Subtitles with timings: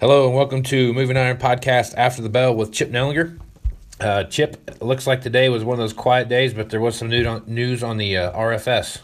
[0.00, 3.36] Hello and welcome to Moving Iron Podcast After the Bell with Chip Nellinger.
[3.98, 7.08] Uh, Chip, looks like today was one of those quiet days, but there was some
[7.08, 9.00] news on, news on the uh, RFS.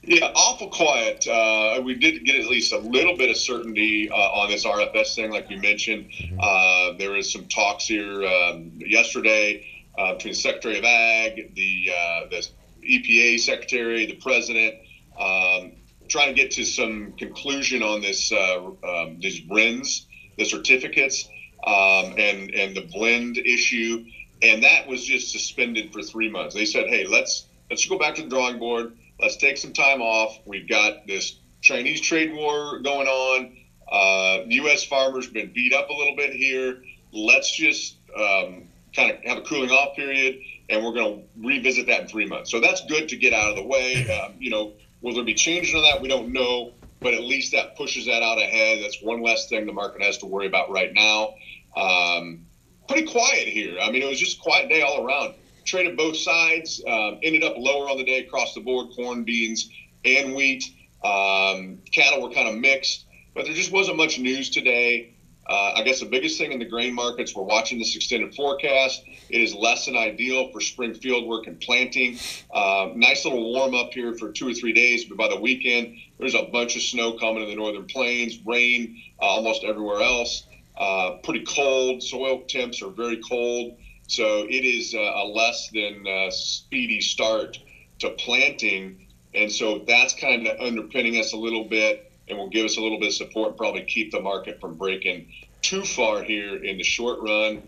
[0.00, 1.28] Yeah, awful quiet.
[1.28, 5.14] Uh, we did get at least a little bit of certainty uh, on this RFS
[5.14, 6.10] thing, like you mentioned.
[6.10, 6.38] Mm-hmm.
[6.40, 9.66] Uh, there is some talks here um, yesterday
[9.98, 11.90] uh, between the Secretary of Ag, the,
[12.30, 12.42] the
[12.88, 14.76] EPA Secretary, the President,
[15.20, 15.72] um,
[16.08, 21.28] trying to get to some conclusion on this um, these RINs the certificates
[21.66, 24.04] um, and and the blend issue,
[24.42, 26.54] and that was just suspended for three months.
[26.54, 28.96] They said, "Hey, let's let's go back to the drawing board.
[29.20, 30.38] Let's take some time off.
[30.44, 33.56] We've got this Chinese trade war going on.
[33.90, 34.84] Uh, U.S.
[34.84, 36.82] farmers been beat up a little bit here.
[37.12, 40.38] Let's just um, kind of have a cooling off period,
[40.68, 42.50] and we're going to revisit that in three months.
[42.50, 44.08] So that's good to get out of the way.
[44.10, 44.74] Um, you know,
[45.06, 46.02] will there be changes on that?
[46.02, 48.82] We don't know but at least that pushes that out ahead.
[48.82, 51.34] That's one less thing the market has to worry about right now.
[51.76, 52.46] Um,
[52.88, 53.78] pretty quiet here.
[53.80, 55.34] I mean, it was just a quiet day all around.
[55.64, 59.68] Traded both sides, um, ended up lower on the day across the board corn, beans,
[60.04, 60.64] and wheat.
[61.04, 65.12] Um, cattle were kind of mixed, but there just wasn't much news today.
[65.48, 69.04] Uh, I guess the biggest thing in the grain markets, we're watching this extended forecast.
[69.28, 72.18] It is less than ideal for spring field work and planting.
[72.52, 75.98] Uh, nice little warm up here for two or three days, but by the weekend,
[76.18, 80.44] there's a bunch of snow coming in the northern plains, rain uh, almost everywhere else.
[80.76, 82.02] Uh, pretty cold.
[82.02, 83.78] Soil temps are very cold.
[84.08, 87.58] So it is uh, a less than uh, speedy start
[88.00, 89.06] to planting.
[89.34, 92.80] And so that's kind of underpinning us a little bit and will give us a
[92.80, 95.32] little bit of support and probably keep the market from breaking
[95.62, 97.62] too far here in the short run.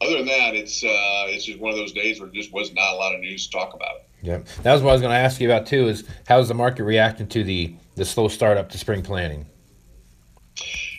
[0.00, 2.72] Other than that, it's uh, it's just one of those days where there just was
[2.74, 4.02] not a lot of news to talk about.
[4.22, 5.88] Yeah, that was what I was going to ask you about too.
[5.88, 9.46] Is how's the market reacting to the the slow start up to spring planting?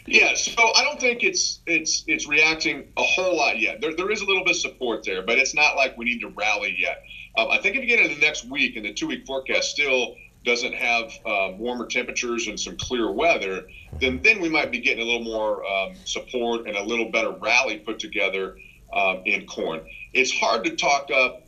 [0.07, 3.81] Yeah, so I don't think it's it's it's reacting a whole lot yet.
[3.81, 6.21] There, there is a little bit of support there, but it's not like we need
[6.21, 7.03] to rally yet.
[7.37, 9.69] Um, I think if you get into the next week and the two week forecast
[9.71, 13.67] still doesn't have um, warmer temperatures and some clear weather,
[13.99, 17.31] then then we might be getting a little more um, support and a little better
[17.31, 18.57] rally put together
[18.93, 19.81] um, in corn.
[20.13, 21.43] It's hard to talk up,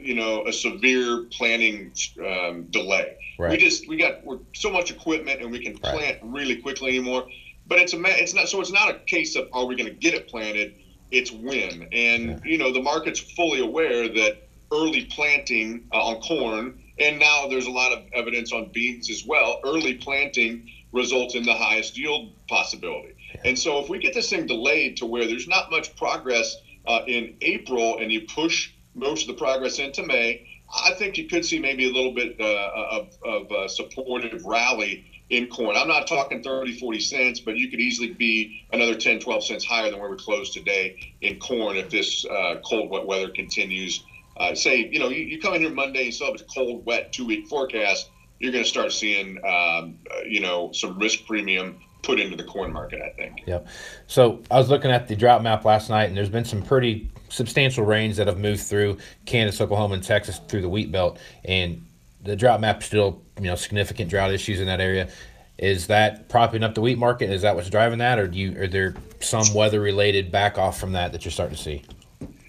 [0.00, 1.92] you know, a severe planting
[2.24, 3.16] um, delay.
[3.38, 3.52] Right.
[3.52, 6.20] We just we got we're so much equipment and we can plant right.
[6.22, 7.26] really quickly anymore.
[7.66, 9.94] But it's a it's not so it's not a case of are we going to
[9.94, 10.74] get it planted?
[11.10, 12.38] It's when, and yeah.
[12.44, 17.66] you know the market's fully aware that early planting uh, on corn and now there's
[17.66, 19.60] a lot of evidence on beans as well.
[19.64, 23.14] Early planting results in the highest yield possibility.
[23.44, 26.56] And so if we get this thing delayed to where there's not much progress
[26.86, 31.26] uh, in April and you push most of the progress into May, I think you
[31.28, 35.76] could see maybe a little bit uh, of, of a supportive rally in corn.
[35.76, 39.64] I'm not talking 30, 40 cents, but you could easily be another 10, 12 cents
[39.64, 44.04] higher than where we closed today in corn if this uh, cold, wet weather continues
[44.36, 46.84] uh, say, you know, you, you, come in here Monday, you still have a cold,
[46.84, 51.24] wet two week forecast, you're going to start seeing, um, uh, you know, some risk
[51.26, 53.42] premium put into the corn market, I think.
[53.46, 53.66] Yep.
[54.06, 57.10] So I was looking at the drought map last night, and there's been some pretty
[57.28, 61.18] substantial rains that have moved through Kansas, Oklahoma, and Texas through the wheat belt.
[61.44, 61.86] And
[62.22, 65.08] the drought map still, you know, significant drought issues in that area.
[65.56, 67.30] Is that propping up the wheat market?
[67.30, 70.80] Is that what's driving that, or do you are there some weather related back off
[70.80, 71.82] from that that you're starting to see?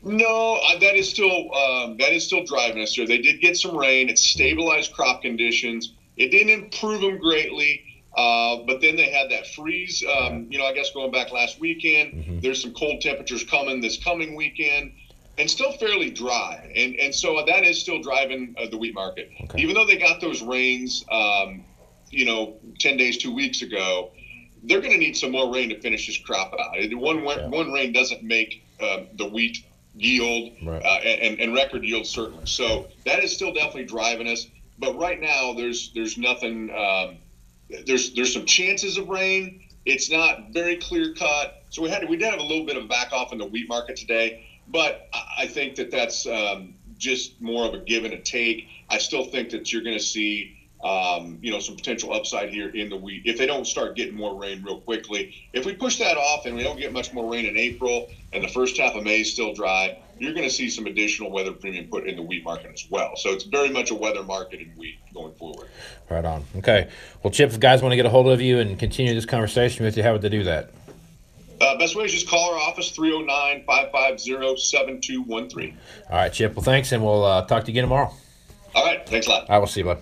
[0.06, 3.08] No, uh, that is still um, that is still driving us here.
[3.08, 4.08] They did get some rain.
[4.08, 5.94] It stabilized crop conditions.
[6.16, 7.84] It didn't improve them greatly,
[8.16, 10.04] uh, but then they had that freeze.
[10.08, 12.40] Um, you know, I guess going back last weekend, mm-hmm.
[12.40, 14.94] there's some cold temperatures coming this coming weekend,
[15.40, 16.72] and still fairly dry.
[16.76, 19.32] And and so that is still driving uh, the wheat market.
[19.46, 19.60] Okay.
[19.60, 21.64] Even though they got those rains, um,
[22.12, 24.12] you know, ten days, two weeks ago,
[24.66, 26.76] they're going to need some more rain to finish this crop out.
[26.94, 29.66] One one, one rain doesn't make um, the wheat
[29.98, 30.84] yield right.
[30.84, 32.46] uh, and, and record yield certainly.
[32.46, 34.48] So that is still definitely driving us.
[34.78, 36.70] But right now, there's there's nothing.
[36.72, 37.20] Um,
[37.86, 39.62] there's there's some chances of rain.
[39.86, 41.62] It's not very clear cut.
[41.70, 43.46] So we had we did have a little bit of a back off in the
[43.46, 45.08] wheat market today, but
[45.38, 48.68] I think that that's um, just more of a give and a take.
[48.90, 50.52] I still think that you're going to see
[50.86, 54.16] um, you know, some potential upside here in the wheat if they don't start getting
[54.16, 55.36] more rain real quickly.
[55.52, 58.44] If we push that off and we don't get much more rain in April and
[58.44, 61.54] the first half of May is still dry, you're going to see some additional weather
[61.54, 63.16] premium put in the wheat market as well.
[63.16, 65.70] So it's very much a weather market in wheat going forward.
[66.08, 66.46] Right on.
[66.58, 66.88] Okay.
[67.24, 69.86] Well, Chip, if guys want to get a hold of you and continue this conversation
[69.86, 70.70] with you, how would they do that?
[71.60, 75.78] Uh, best way is just call our office 309 550 7213.
[76.12, 76.54] All right, Chip.
[76.56, 78.14] Well, thanks, and we'll uh, talk to you again tomorrow.
[78.76, 79.08] All right.
[79.10, 79.50] Thanks a lot.
[79.50, 80.00] I will see you, bud.